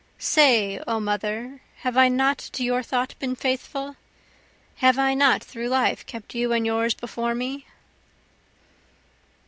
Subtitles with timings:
[0.17, 3.97] (Say O Mother, have I not to your thought been faithful?
[4.77, 7.67] Have I not through life kept you and yours before me?)